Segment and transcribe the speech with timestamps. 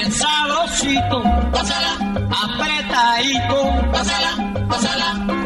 [0.00, 1.22] bien sabrosito,
[1.52, 1.92] gózala,
[2.30, 3.56] apretadito,
[3.92, 4.32] gózala,
[4.66, 5.39] gózala,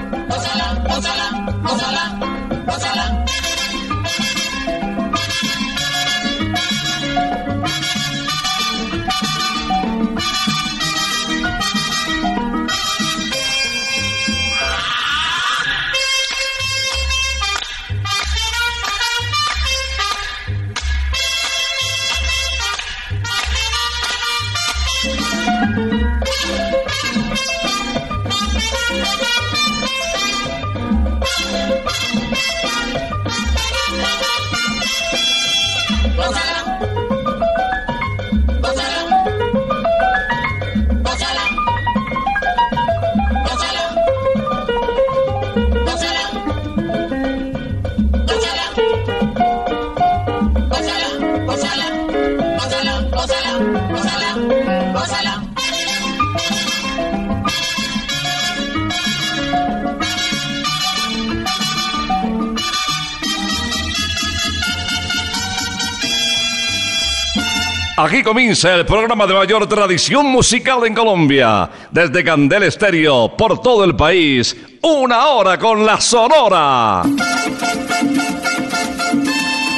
[68.04, 71.70] Aquí comienza el programa de mayor tradición musical en Colombia.
[71.91, 74.54] Desde Candel Estéreo, por todo el país.
[74.82, 77.03] Una hora con la Sonora.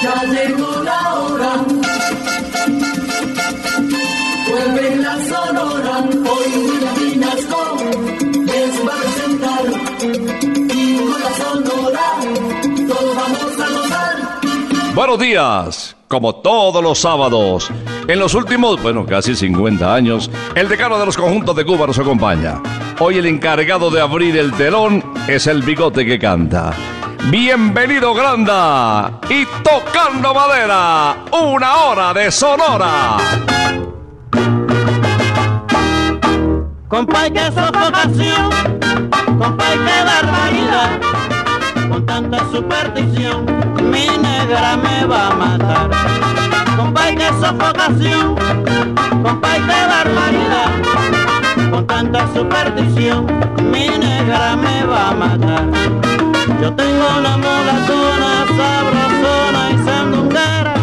[0.03, 1.53] Ya llegó la hora.
[4.51, 6.05] Vuelve la Sonora.
[6.29, 6.51] Hoy
[6.99, 7.77] Vinasco
[8.45, 9.65] les va a presentar.
[10.75, 12.07] Y con la Sonora
[12.89, 14.95] todos vamos a gozar.
[14.97, 15.97] Buenos días.
[16.09, 17.69] Como todos los sábados,
[18.09, 21.99] en los últimos, bueno, casi 50 años, el decano de los conjuntos de Cuba nos
[21.99, 22.61] acompaña.
[22.99, 26.73] Hoy el encargado de abrir el telón es el bigote que canta.
[27.31, 33.17] Bienvenido Granda y tocando madera, una hora de sonora.
[36.89, 38.51] Compay, que sofocación,
[39.39, 41.01] compay, que barbaridad,
[41.89, 43.45] con tanta superstición,
[43.91, 46.46] mi negra me va a matar.
[47.27, 48.35] Sofocación,
[49.23, 50.71] compay, que barbaridad,
[51.71, 53.27] con tanta superstición,
[53.71, 55.65] mi negra me va a matar.
[56.63, 60.75] Yo tengo una mulatona sabrosona y sandunguera,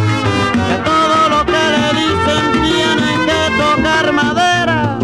[0.67, 4.99] que todo lo que le dicen tiene que tocar madera.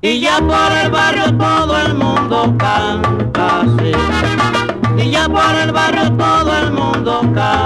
[0.00, 3.92] Y ya por el barrio todo el mundo canta así.
[4.98, 7.61] Y ya por el barrio todo el mundo canta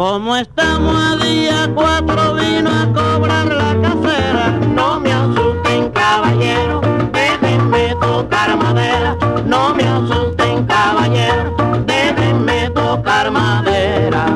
[0.00, 4.48] Como estamos a día cuatro vino a cobrar la casera.
[4.74, 6.80] No me asusten caballero,
[7.12, 9.14] déjenme tocar madera.
[9.44, 11.54] No me asusten caballero,
[11.84, 14.26] déjenme tocar madera.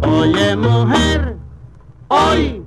[0.00, 1.36] Oye mujer,
[2.08, 2.64] hoy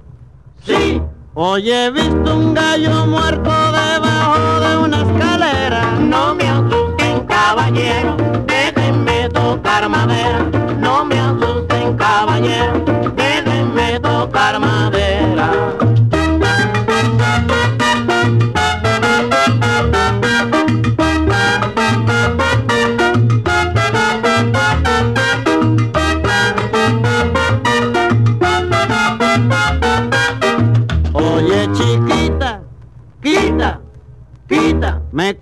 [0.64, 1.02] sí,
[1.34, 5.98] hoy he visto un gallo muerto debajo de una escalera.
[6.00, 8.16] No me asusten caballero,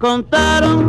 [0.10, 0.89] contaron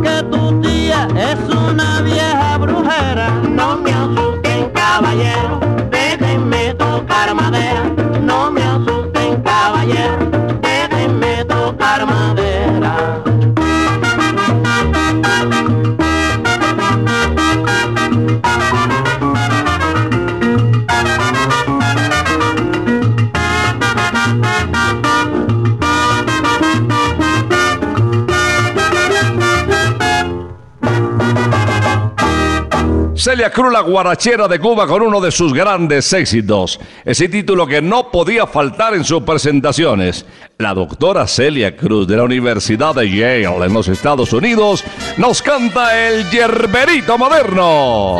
[33.41, 36.79] Celia Cruz, la guarachera de Cuba, con uno de sus grandes éxitos.
[37.03, 40.27] Ese título que no podía faltar en sus presentaciones.
[40.59, 44.83] La doctora Celia Cruz de la Universidad de Yale en los Estados Unidos
[45.17, 48.17] nos canta el yerberito moderno.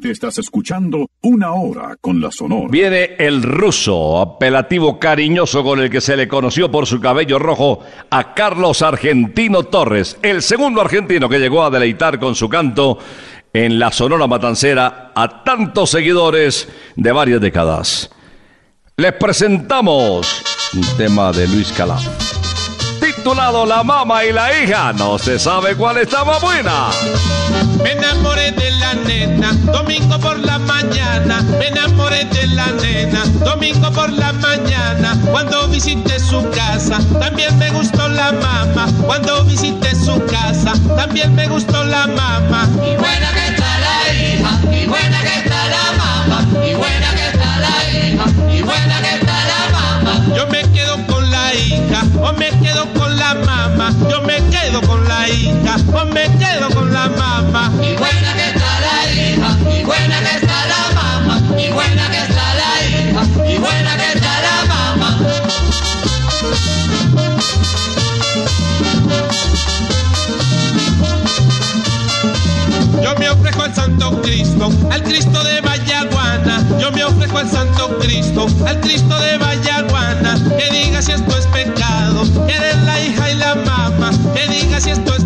[0.00, 2.68] Satélite estás escuchando Una Hora con la Sonora.
[2.70, 7.80] Viene el ruso, apelativo cariñoso con el que se le conoció por su cabello rojo
[8.10, 12.98] a Carlos Argentino Torres, el segundo argentino que llegó a deleitar con su canto
[13.52, 18.10] en la Sonora Matancera a tantos seguidores de varias décadas.
[18.96, 20.42] Les presentamos
[20.74, 22.49] un tema de Luis Calaf.
[23.20, 24.92] Titulado La mamá y la hija.
[24.94, 26.88] No se sabe cuál estaba buena.
[27.82, 31.42] Me enamoré de la nena, domingo por la mañana.
[31.58, 35.18] Me enamoré de la nena, domingo por la mañana.
[35.30, 38.86] Cuando visité su casa, también me gustó la mamá.
[39.04, 42.68] Cuando visité su casa, también me gustó la mamá.
[42.76, 47.26] Y buena que está la hija, y buena que está la mamá, y buena que
[47.28, 50.36] está la hija, y buena que está la mamá.
[50.36, 53.94] Yo me quedo con la hija, o me quedo con la mamá.
[54.10, 57.70] Yo me quedo con la hija, o me quedo con la mamá.
[57.76, 62.18] Y buena que está la hija, y buena que está la mamá, y buena que
[62.18, 65.18] está la hija, y buena que está la mamá.
[73.02, 76.64] Yo me ofrezco al Santo Cristo, al Cristo de Vallaguana.
[76.80, 80.36] Yo me ofrezco al Santo Cristo, al Cristo de Vallaguana.
[80.58, 81.39] Que diga si esto
[84.80, 85.19] Diga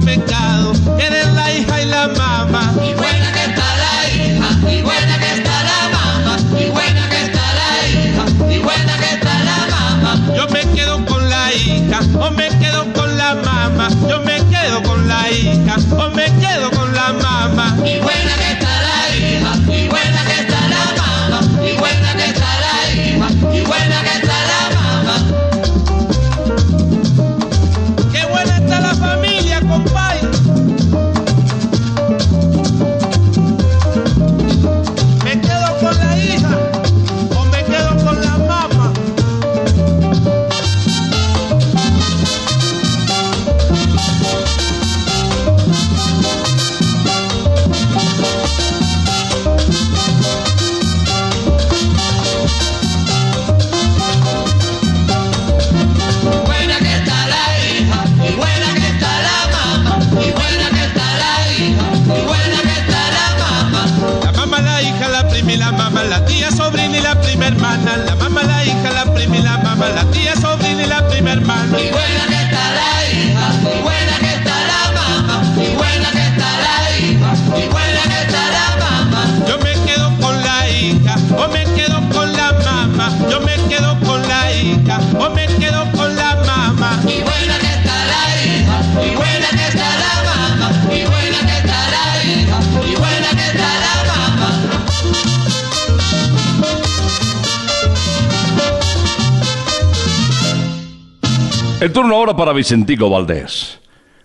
[102.37, 103.81] Para Vicentico Valdés,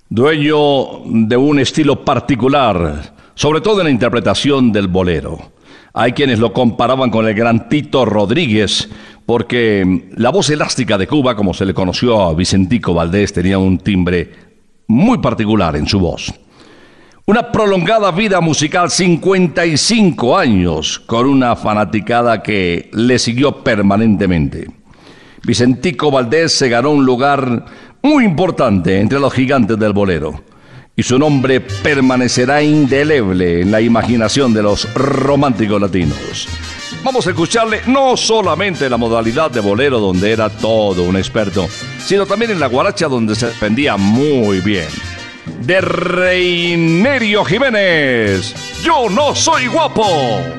[0.10, 5.52] dueño de un estilo particular, sobre todo en la interpretación del bolero.
[5.94, 8.90] Hay quienes lo comparaban con el gran Tito Rodríguez,
[9.26, 13.78] porque la voz elástica de Cuba, como se le conoció a Vicentico Valdés, tenía un
[13.78, 14.32] timbre
[14.88, 16.34] muy particular en su voz.
[17.28, 24.68] Una prolongada vida musical, 55 años, con una fanaticada que le siguió permanentemente.
[25.44, 27.66] Vicentico Valdés se ganó un lugar
[28.02, 30.44] muy importante entre los gigantes del bolero.
[30.96, 36.48] Y su nombre permanecerá indeleble en la imaginación de los románticos latinos.
[37.04, 41.68] Vamos a escucharle no solamente la modalidad de bolero donde era todo un experto,
[42.04, 44.88] sino también en la guaracha donde se defendía muy bien.
[45.62, 48.54] De Reinerio Jiménez,
[48.84, 50.06] yo no soy guapo.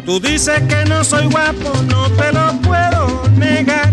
[0.06, 3.92] Tú dices que no soy guapo, no te lo puedo negar.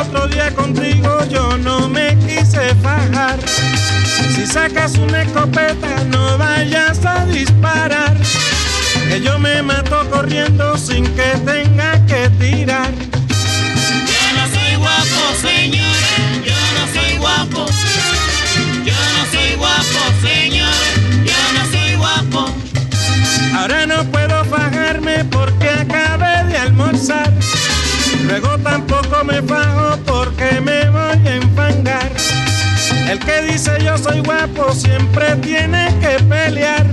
[0.00, 3.38] Otro día contigo yo no me quise fajar.
[4.34, 8.16] Si sacas una escopeta, no vayas a disparar.
[9.08, 12.90] Que yo me mato corriendo sin que tenga que tirar.
[14.10, 17.66] Yo no soy guapo, señores, yo no soy guapo.
[18.84, 22.54] Yo no soy guapo, señores, yo no soy guapo.
[23.54, 27.30] Ahora no puedo fajarme porque acabé de almorzar.
[28.30, 32.12] Luego tampoco me fajo porque me voy a enfangar.
[33.08, 36.89] El que dice yo soy guapo siempre tiene que pelear.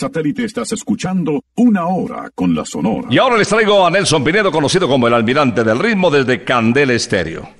[0.00, 3.08] Satélite estás escuchando Una Hora con la Sonora.
[3.10, 6.90] Y ahora les traigo a Nelson Pinedo, conocido como el almirante del ritmo desde Candel
[6.90, 7.50] Estéreo.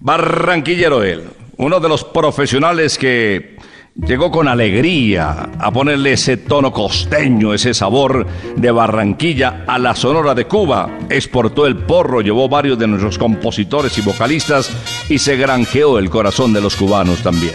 [0.00, 1.22] Barranquillero él,
[1.58, 3.56] uno de los profesionales que
[3.94, 8.26] llegó con alegría a ponerle ese tono costeño, ese sabor
[8.56, 10.98] de Barranquilla a la Sonora de Cuba.
[11.08, 14.72] Exportó el porro, llevó varios de nuestros compositores y vocalistas
[15.08, 17.54] y se granjeó el corazón de los cubanos también.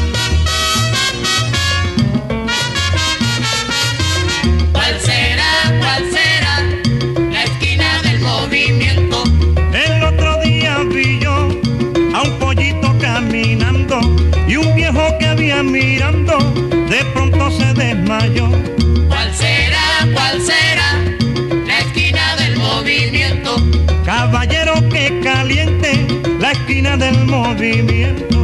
[26.51, 28.40] La esquina del movimiento.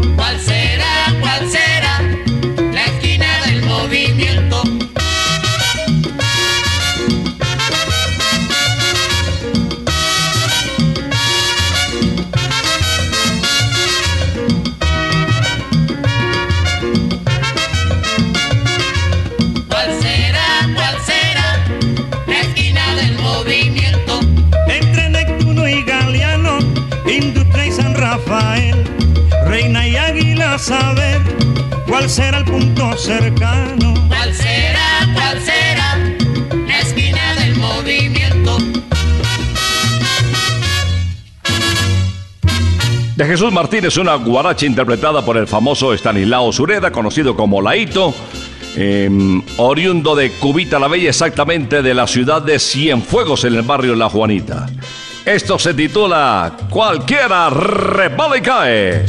[30.58, 31.22] Saber
[31.88, 33.93] cuál será el punto cercano.
[34.08, 35.98] ¿Cuál será, cuál será
[36.67, 38.58] la esquina del movimiento?
[43.15, 48.15] De Jesús Martínez, una guaracha interpretada por el famoso Estanislao Sureda, conocido como Laito,
[48.76, 49.10] eh,
[49.58, 54.10] oriundo de Cubita la Bella, exactamente de la ciudad de Cienfuegos, en el barrio La
[54.10, 54.65] Juanita.
[55.24, 59.06] Esto se titula Cualquiera rebala y cae.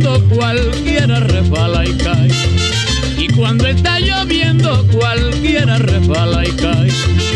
[0.00, 2.28] Lloviendo, cualquiera resbala y cae.
[3.18, 7.29] Y cuando está lloviendo, cualquiera resbala y cae.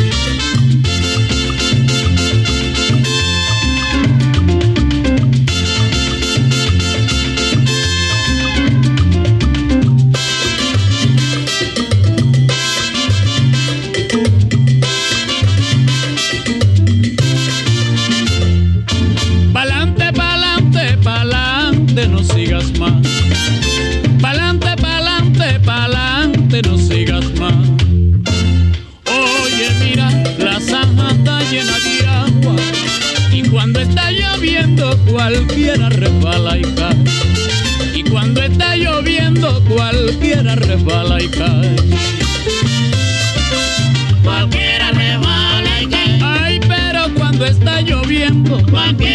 [48.75, 49.14] Lloviendo,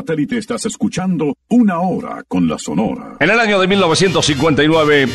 [0.00, 3.16] satélite estás escuchando Una Hora con la Sonora.
[3.20, 5.08] En el año de 1959,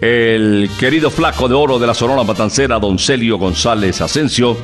[0.00, 4.56] el querido flaco de oro de la Sonora Matancera, don Celio González Asensio,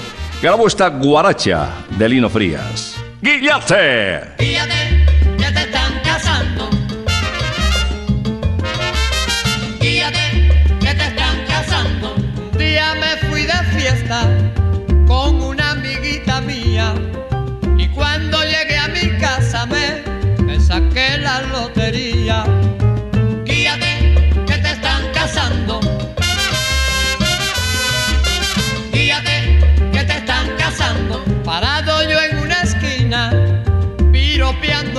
[0.43, 2.97] grabó esta guaracha de Lino Frías.
[3.23, 4.35] ¡Guillate!
[4.41, 5.04] Guíate,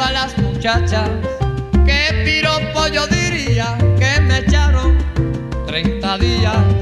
[0.02, 1.10] a las muchachas.
[1.86, 4.98] ¿Qué piropo yo diría que me echaron
[5.68, 6.75] 30 días?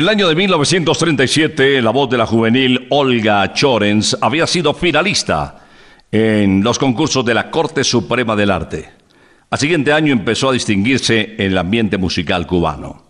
[0.00, 5.66] En el año de 1937, la voz de la juvenil Olga Chorens había sido finalista
[6.10, 8.88] en los concursos de la Corte Suprema del Arte.
[9.50, 13.02] Al siguiente año empezó a distinguirse en el ambiente musical cubano.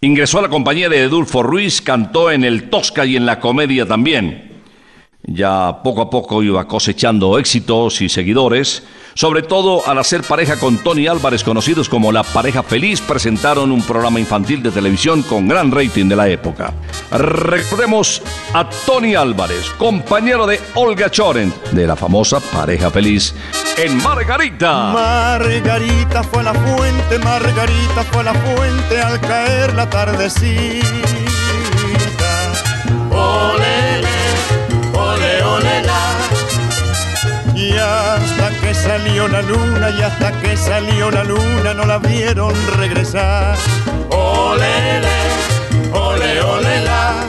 [0.00, 3.84] Ingresó a la compañía de Edulfo Ruiz, cantó en el Tosca y en la comedia
[3.84, 4.62] también.
[5.22, 8.82] Ya poco a poco iba cosechando éxitos y seguidores,
[9.14, 13.82] sobre todo al hacer pareja con Tony Álvarez, conocidos como La Pareja Feliz, presentaron un
[13.82, 16.72] programa infantil de televisión con gran rating de la época.
[17.10, 23.34] Recordemos a Tony Álvarez, compañero de Olga Choren, de la famosa Pareja Feliz,
[23.76, 24.92] en Margarita.
[24.92, 30.86] Margarita fue a la fuente, Margarita fue a la fuente al caer la tardecita.
[33.10, 33.59] Olele,
[37.60, 42.54] Y hasta que salió la luna, y hasta que salió la luna, no la vieron
[42.78, 43.54] regresar.
[44.08, 45.18] Olele,
[45.92, 47.28] ole, ole, la.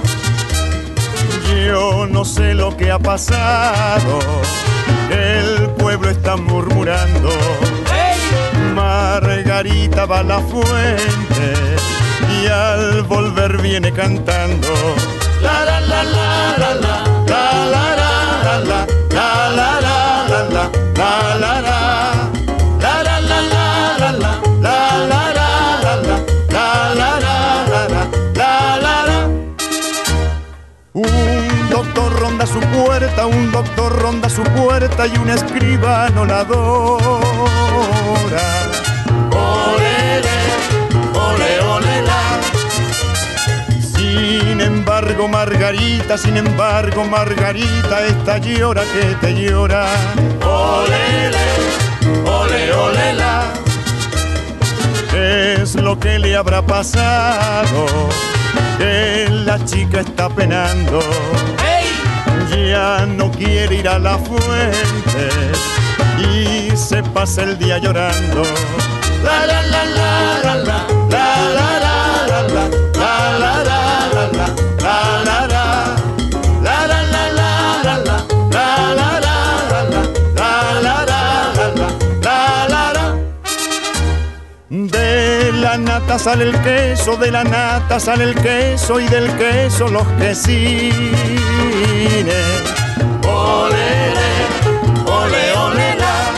[1.65, 4.20] Yo no sé lo que ha pasado,
[5.10, 7.30] el pueblo está murmurando.
[8.74, 11.54] Margarita va a la fuente
[12.41, 14.70] y al volver viene cantando.
[15.41, 19.90] La la la la la la la la la la la la la la
[21.01, 21.79] la la la.
[22.83, 23.65] La La la la
[24.01, 24.11] la
[27.89, 28.01] la.
[28.39, 28.51] La
[30.93, 38.43] un doctor ronda su puerta, un doctor ronda su puerta y un escribano la adora.
[39.31, 40.39] Olele,
[41.27, 42.21] ole, ole, la.
[43.95, 49.87] Sin embargo, embargo, Margarita, sin embargo, Margarita, esta llora que te llora.
[50.45, 51.37] Olele,
[52.23, 53.51] ole, ole, la.
[55.09, 57.87] ¿Qué es lo que le habrá pasado?
[58.77, 60.99] Que la chica está penando.
[61.65, 62.69] ¡Hey!
[62.69, 65.29] Ya no quiere ir a la fuente
[66.31, 68.43] y se pasa el día llorando.
[69.23, 71.79] la la la la la la la.
[71.79, 71.81] la.
[85.77, 90.91] Nata sale el queso, de la nata sale el queso y del queso los quesines.
[93.27, 94.31] Olele,
[95.05, 96.31] ole, ole, la.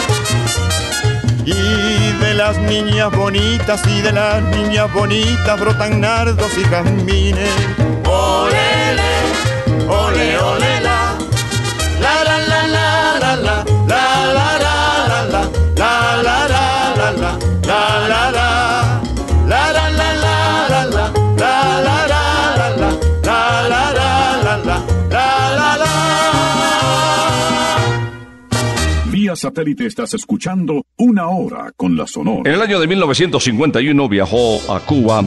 [1.46, 7.50] Y de las niñas bonitas y de las niñas bonitas brotan nardos y jazmines.
[8.06, 9.14] Olele,
[9.88, 10.73] ole, ole,
[29.34, 32.44] Vía satélite estás escuchando Una Hora con la Sonora.
[32.46, 35.26] En el año de 1951 viajó a Cuba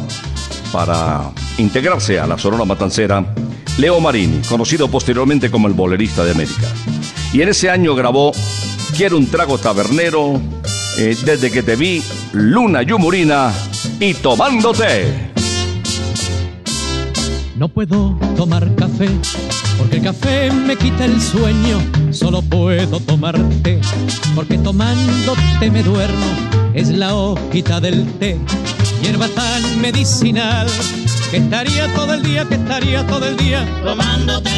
[0.72, 3.34] para integrarse a la Sonora Matancera
[3.78, 6.72] Leo Marini, conocido posteriormente como el bolerista de América.
[7.32, 8.30] Y en ese año grabó
[8.96, 10.40] Quiero un trago tabernero,
[10.98, 12.00] eh, Desde que te vi,
[12.32, 13.52] Luna Yumurina
[13.98, 15.32] y Tomándote.
[17.56, 19.08] No puedo tomar café
[19.78, 21.78] porque el café me quita el sueño.
[22.10, 23.80] Solo puedo tomar té
[24.34, 26.26] porque tomándote me duermo.
[26.74, 28.36] Es la hojita del té,
[29.02, 30.66] hierba tan medicinal
[31.30, 34.50] que estaría todo el día, que estaría todo el día Tomándote,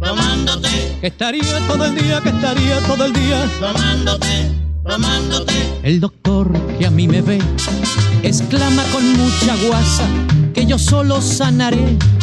[0.00, 0.68] tomándote,
[1.00, 3.48] que estaría todo el día, que estaría todo el día.
[3.60, 4.50] tomándote,
[4.82, 5.54] tomándote.
[5.84, 7.38] El doctor que a mí me ve
[8.22, 10.04] exclama con mucha guasa
[10.52, 11.96] que yo solo sanaré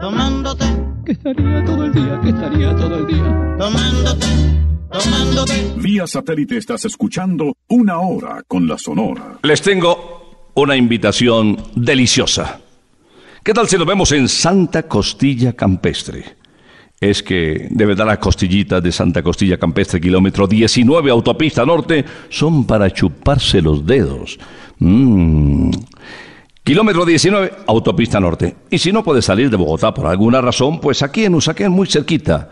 [0.00, 0.64] tomándote,
[1.04, 3.56] Que estaría todo el día, que estaría todo el día.
[3.58, 4.26] tomándote,
[4.90, 5.72] tomándote.
[5.76, 9.38] Vía satélite estás escuchando Una Hora con la Sonora.
[9.42, 12.60] Les tengo una invitación deliciosa.
[13.42, 16.36] ¿Qué tal si nos vemos en Santa Costilla Campestre?
[17.00, 22.66] Es que de verdad las costillitas de Santa Costilla Campestre, kilómetro 19, autopista norte, son
[22.66, 24.38] para chuparse los dedos.
[24.78, 25.70] Mm.
[26.62, 28.56] Kilómetro 19, autopista norte.
[28.70, 31.86] Y si no puedes salir de Bogotá por alguna razón, pues aquí en Usaquén, muy
[31.86, 32.50] cerquita,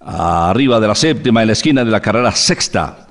[0.00, 3.08] arriba de la séptima, en la esquina de la carrera sexta,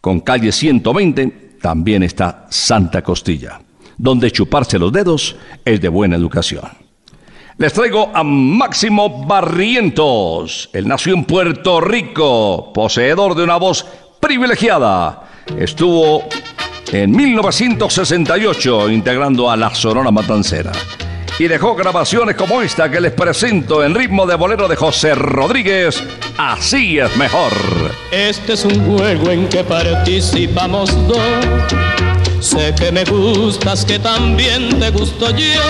[0.00, 3.60] con calle 120, también está Santa Costilla,
[3.96, 6.68] donde chuparse los dedos es de buena educación.
[7.56, 10.70] Les traigo a Máximo Barrientos.
[10.72, 13.86] Él nació en Puerto Rico, poseedor de una voz
[14.18, 15.28] privilegiada.
[15.58, 16.22] Estuvo
[16.92, 20.72] en 1968 integrando a la Sonora Matancera.
[21.38, 26.02] Y dejó grabaciones como esta que les presento en ritmo de bolero de José Rodríguez.
[26.36, 27.52] Así es mejor.
[28.10, 31.18] Este es un juego en que participamos dos.
[32.40, 35.62] Sé que me gustas, que también te gusto yo.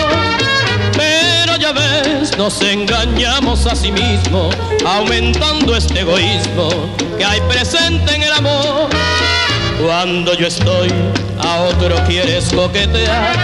[0.97, 4.55] Pero ya ves, nos engañamos a sí mismos,
[4.85, 6.69] aumentando este egoísmo
[7.17, 8.89] que hay presente en el amor.
[9.83, 10.89] Cuando yo estoy,
[11.39, 13.35] a otro quieres coquetear.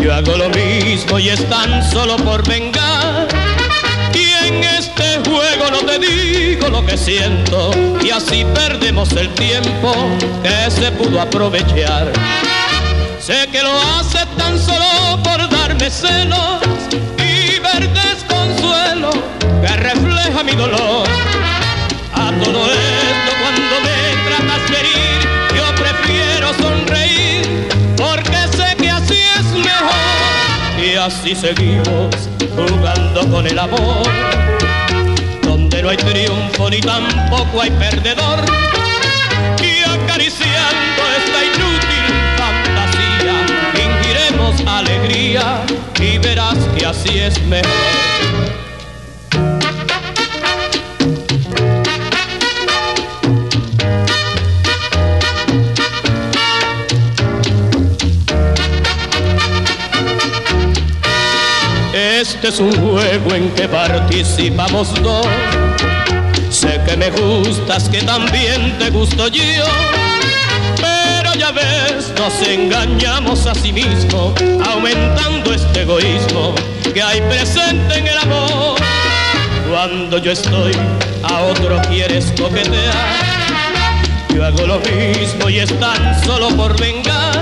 [0.00, 3.26] Yo hago lo mismo y es tan solo por vengar.
[4.14, 9.92] Y en este juego no te digo lo que siento y así perdemos el tiempo
[10.42, 12.12] que se pudo aprovechar.
[13.18, 16.62] Sé que lo hace tan solo por darme celos
[17.18, 19.10] y ver desconsolado cielo
[19.60, 21.08] que refleja mi dolor.
[22.12, 22.93] A todo esto
[31.04, 34.02] así seguimos jugando con el amor,
[35.42, 38.40] donde no hay triunfo ni tampoco hay perdedor.
[39.60, 42.06] Y acariciando esta inútil
[42.38, 43.34] fantasía,
[43.74, 45.60] fingiremos alegría
[46.00, 48.63] y verás que así es mejor.
[62.44, 65.26] Este es un juego en que participamos dos.
[66.50, 69.64] Sé que me gustas, que también te gusto yo.
[70.76, 74.34] Pero ya ves, nos engañamos a sí mismo,
[74.70, 76.54] aumentando este egoísmo
[76.92, 78.78] que hay presente en el amor.
[79.70, 80.72] Cuando yo estoy,
[81.22, 82.92] a otro quieres coquetear.
[84.34, 87.33] Yo hago lo mismo y es tan solo por vengar.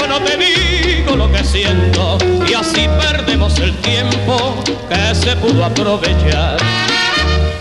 [0.00, 5.14] Y en juego no te digo lo que siento y así perdemos el tiempo que
[5.14, 6.56] se pudo aprovechar.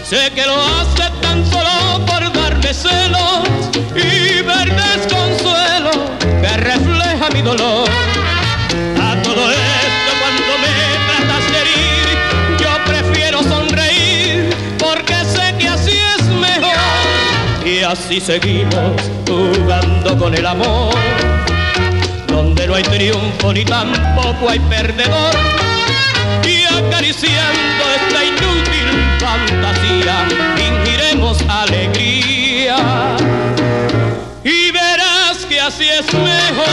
[0.03, 3.47] Sé que lo hace tan solo por darme celos
[3.95, 7.89] y ver desconsuelo que refleja mi dolor.
[9.01, 10.73] A todo esto cuando me
[11.07, 12.07] tratas de herir,
[12.59, 16.73] yo prefiero sonreír porque sé que así es mejor.
[17.65, 18.93] Y así seguimos
[19.27, 20.95] jugando con el amor,
[22.39, 25.35] donde no hay triunfo ni tampoco hay perdedor.
[26.47, 28.87] Y acariciando esta inútil
[29.19, 30.25] fantasía,
[30.55, 32.77] fingiremos alegría.
[34.43, 36.65] Y verás que así es mejor.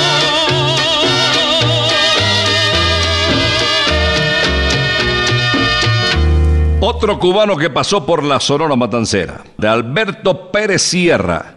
[6.81, 11.56] Otro cubano que pasó por la Sonora Matancera, de Alberto Pérez Sierra.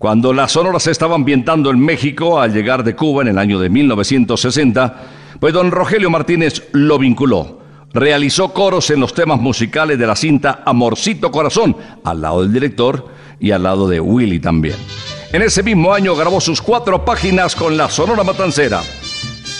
[0.00, 3.60] Cuando la Sonora se estaba ambientando en México al llegar de Cuba en el año
[3.60, 5.02] de 1960,
[5.38, 7.60] pues don Rogelio Martínez lo vinculó.
[7.92, 13.08] Realizó coros en los temas musicales de la cinta Amorcito Corazón, al lado del director
[13.38, 14.76] y al lado de Willy también.
[15.34, 18.80] En ese mismo año grabó sus cuatro páginas con la Sonora Matancera.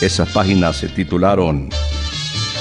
[0.00, 1.68] Esas páginas se titularon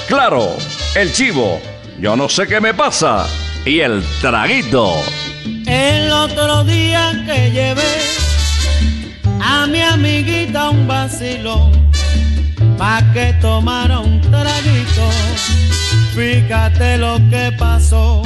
[0.06, 0.50] Claro,
[0.94, 1.58] El Chivo,
[1.98, 3.26] Yo no sé qué me pasa
[3.64, 4.96] y El Traguito.
[5.66, 7.94] El otro día que llevé
[9.42, 11.72] a mi amiguita un vacilón
[12.76, 15.10] pa' que tomara un traguito.
[16.14, 18.22] Fíjate lo que pasó.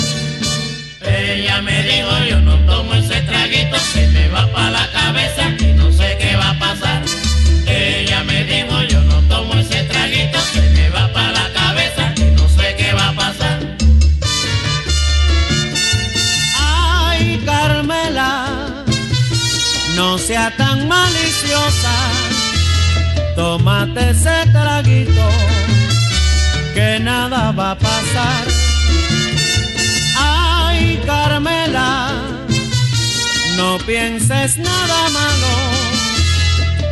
[1.02, 5.72] Ella me dijo, yo no tomo ese traguito, se me va pa' la cabeza y
[5.74, 7.03] no sé qué va a pasar.
[20.26, 21.94] Sea tan maliciosa.
[23.36, 25.28] Tómate ese traguito,
[26.72, 28.44] que nada va a pasar.
[30.16, 32.12] Ay, Carmela,
[33.56, 35.54] no pienses nada malo,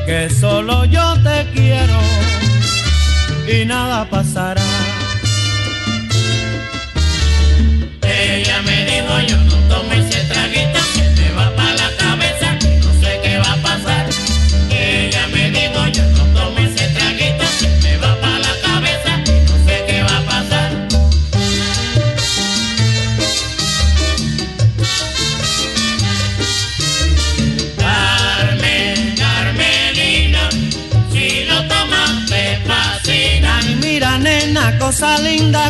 [0.04, 2.00] que solo yo te quiero
[3.48, 4.62] y nada pasará.
[8.02, 10.41] Ella me dijo, yo no tomo ese traguito,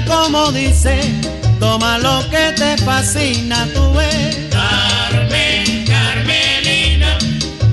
[0.01, 1.01] como dice,
[1.61, 4.49] toma lo que te fascina, tú ves.
[4.51, 7.19] Carmen, Carmelina,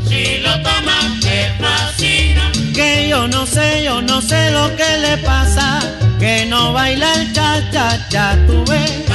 [0.08, 2.52] si lo tomas te fascina.
[2.74, 5.80] Que yo no sé, yo no sé lo que le pasa,
[6.20, 9.09] que no baila el cha cha cha, tú ves.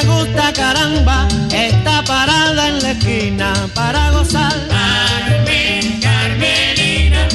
[0.00, 4.52] te gusta caramba, está parada en la esquina para gozar.
[4.68, 7.28] Carmen, Carmelina,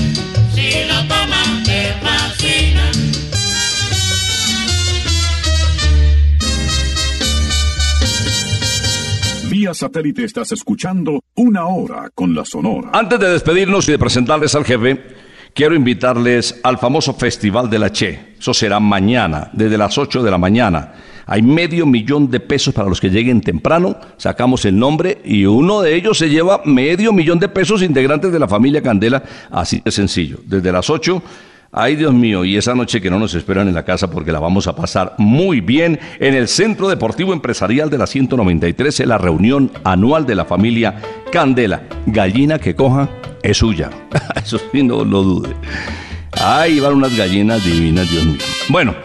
[0.53, 2.91] si lo tomas te fascina.
[9.49, 12.89] Vía satélite estás escuchando una hora con la Sonora.
[12.93, 15.01] Antes de despedirnos y de presentarles al jefe,
[15.53, 18.35] quiero invitarles al famoso Festival de la Che.
[18.39, 20.93] Eso será mañana, desde las 8 de la mañana
[21.31, 23.95] hay medio millón de pesos para los que lleguen temprano.
[24.17, 28.39] Sacamos el nombre y uno de ellos se lleva medio millón de pesos integrantes de
[28.39, 29.21] la familia Candela.
[29.51, 30.39] Así de sencillo.
[30.43, 31.21] Desde las 8
[31.71, 34.39] Ay, Dios mío, y esa noche que no nos esperan en la casa porque la
[34.39, 39.19] vamos a pasar muy bien en el Centro Deportivo Empresarial de la 193, en la
[39.19, 40.99] reunión anual de la familia
[41.31, 41.83] Candela.
[42.07, 43.07] Gallina que coja
[43.43, 43.91] es suya.
[44.43, 45.55] Eso sí, no lo dude.
[46.41, 48.37] Ahí van unas gallinas divinas, Dios mío.
[48.69, 48.95] Bueno,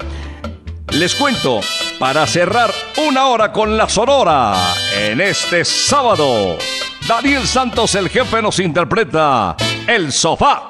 [0.92, 1.60] les cuento,
[2.04, 6.58] para cerrar una hora con la Sonora, en este sábado,
[7.08, 10.68] Daniel Santos, el jefe, nos interpreta El Sofá.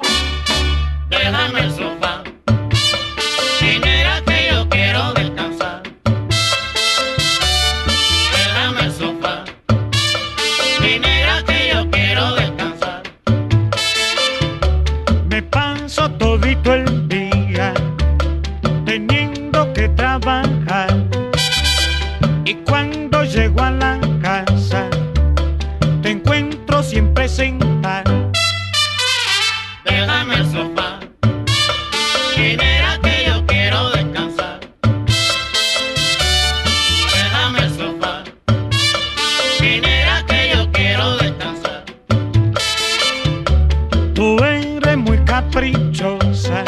[44.15, 46.63] Tú eres muy caprichosa,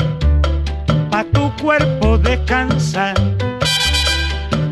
[1.09, 3.15] pa' tu cuerpo descansar.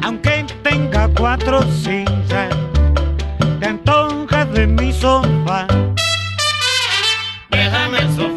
[0.03, 2.53] Aunque tenga cuatro sillas,
[3.61, 5.65] te antojas de mi sofá.
[7.49, 8.34] Déjame el sofá.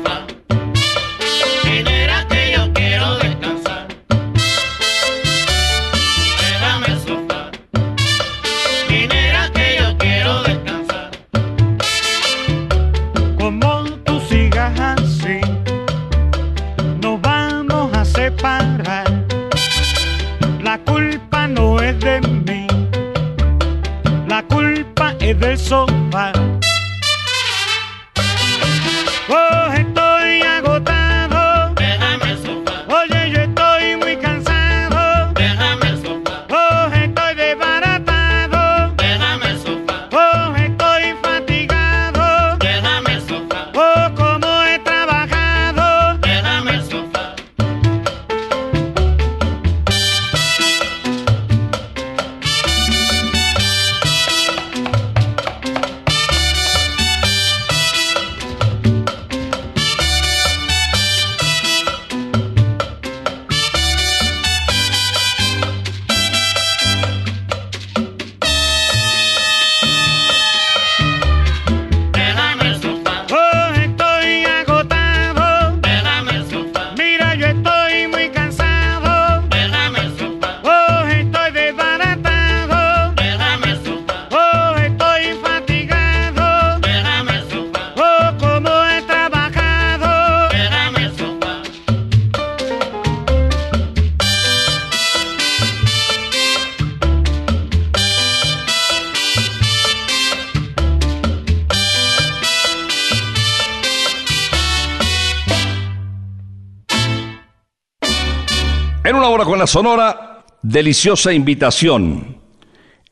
[109.69, 112.39] Sonora, deliciosa invitación.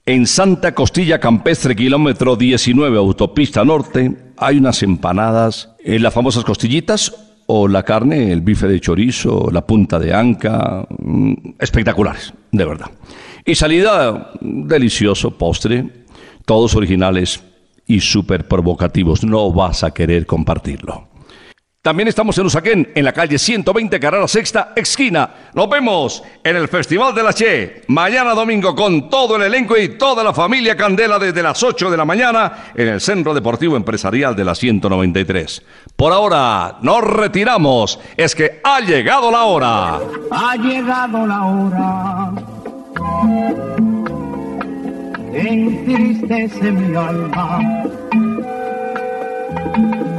[0.07, 7.15] En Santa Costilla Campestre, kilómetro 19, autopista norte, hay unas empanadas, eh, las famosas costillitas
[7.45, 12.91] o la carne, el bife de chorizo, la punta de anca, mm, espectaculares, de verdad.
[13.45, 16.07] Y salida, delicioso postre,
[16.47, 17.45] todos originales
[17.87, 19.25] y súper provocativos.
[19.25, 21.16] No vas a querer compartirlo.
[21.87, 25.31] También estamos en Usaquén, en la calle 120, carrera sexta, esquina.
[25.55, 29.91] Nos vemos en el Festival de la Che, mañana domingo con todo el elenco y
[29.91, 34.35] toda la familia Candela desde las 8 de la mañana en el Centro Deportivo Empresarial
[34.35, 35.63] de la 193.
[35.95, 38.01] Por ahora, nos retiramos.
[38.17, 40.01] Es que ha llegado la hora.
[40.33, 42.33] Ha llegado la hora.
[45.33, 47.61] Entristece mi alma.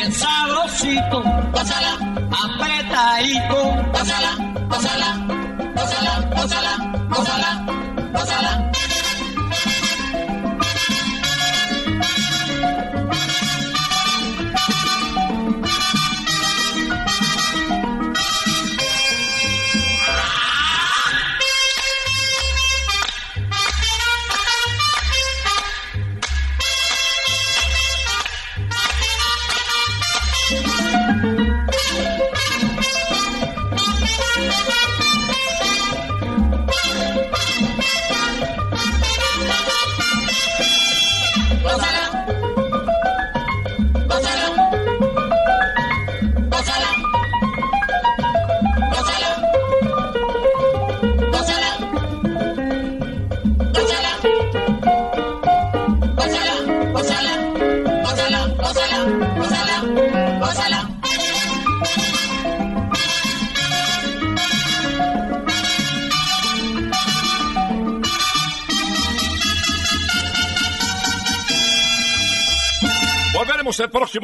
[0.00, 1.22] bien sabrosito,
[1.52, 1.92] pásala,
[2.30, 4.32] apretadito, pásala,
[4.68, 5.19] pásala.